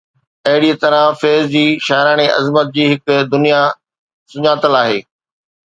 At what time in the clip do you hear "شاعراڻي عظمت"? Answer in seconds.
1.89-2.73